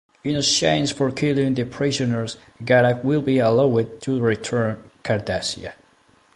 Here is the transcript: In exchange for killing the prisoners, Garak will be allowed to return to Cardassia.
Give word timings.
In 0.23 0.35
exchange 0.35 0.93
for 0.95 1.11
killing 1.11 1.53
the 1.53 1.63
prisoners, 1.63 2.37
Garak 2.63 3.03
will 3.03 3.21
be 3.21 3.37
allowed 3.37 4.01
to 4.01 4.19
return 4.19 4.81
to 4.81 4.89
Cardassia. 5.03 5.73